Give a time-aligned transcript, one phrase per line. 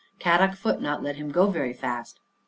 [0.19, 2.19] Kadok foot not let him go very fast."